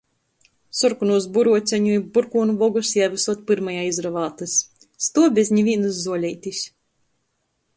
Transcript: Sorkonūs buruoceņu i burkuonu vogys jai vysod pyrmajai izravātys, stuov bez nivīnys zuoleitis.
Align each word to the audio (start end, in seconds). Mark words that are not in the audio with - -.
Sorkonūs 0.77 1.25
buruoceņu 1.33 1.91
i 1.97 2.05
burkuonu 2.15 2.55
vogys 2.61 2.93
jai 2.99 3.09
vysod 3.17 3.43
pyrmajai 3.51 3.83
izravātys, 3.91 4.57
stuov 5.09 5.29
bez 5.37 5.53
nivīnys 5.59 6.01
zuoleitis. 6.07 6.65